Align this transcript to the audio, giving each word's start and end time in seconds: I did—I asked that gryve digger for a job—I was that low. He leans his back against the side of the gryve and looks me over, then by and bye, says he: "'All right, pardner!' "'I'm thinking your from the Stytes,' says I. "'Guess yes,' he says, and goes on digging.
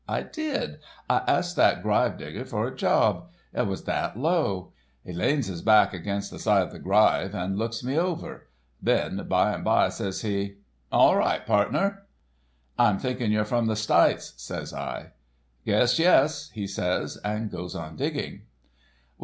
I 0.09 0.23
did—I 0.23 1.17
asked 1.27 1.55
that 1.57 1.83
gryve 1.83 2.17
digger 2.17 2.43
for 2.43 2.65
a 2.65 2.75
job—I 2.75 3.61
was 3.61 3.83
that 3.83 4.17
low. 4.17 4.73
He 5.05 5.13
leans 5.13 5.45
his 5.45 5.61
back 5.61 5.93
against 5.93 6.31
the 6.31 6.39
side 6.39 6.63
of 6.63 6.71
the 6.71 6.79
gryve 6.79 7.35
and 7.35 7.55
looks 7.55 7.83
me 7.83 7.99
over, 7.99 8.47
then 8.81 9.23
by 9.29 9.53
and 9.53 9.63
bye, 9.63 9.89
says 9.89 10.23
he: 10.23 10.55
"'All 10.91 11.17
right, 11.17 11.45
pardner!' 11.45 12.07
"'I'm 12.79 12.97
thinking 12.97 13.31
your 13.31 13.45
from 13.45 13.67
the 13.67 13.75
Stytes,' 13.75 14.33
says 14.37 14.73
I. 14.73 15.11
"'Guess 15.67 15.99
yes,' 15.99 16.49
he 16.51 16.65
says, 16.65 17.19
and 17.23 17.51
goes 17.51 17.75
on 17.75 17.95
digging. 17.95 18.41